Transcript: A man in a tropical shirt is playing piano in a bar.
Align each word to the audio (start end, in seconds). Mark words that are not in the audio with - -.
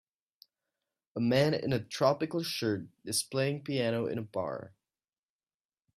A 1.15 1.19
man 1.19 1.53
in 1.53 1.71
a 1.73 1.79
tropical 1.79 2.41
shirt 2.41 2.87
is 3.05 3.21
playing 3.21 3.61
piano 3.63 4.07
in 4.07 4.17
a 4.17 4.23
bar. 4.23 4.73